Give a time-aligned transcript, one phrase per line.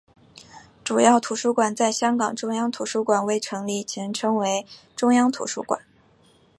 [0.83, 5.79] 主要图书馆在香港中央图书馆未成立前称为中央图书馆。